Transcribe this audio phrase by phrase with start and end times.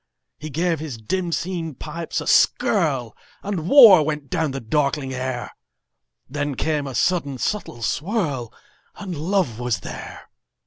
[0.39, 5.51] He gave his dim seen pipes a skirlAnd war went down the darkling air;
[6.27, 8.51] Then came a sudden subtle swirl,
[8.95, 10.27] And love was there.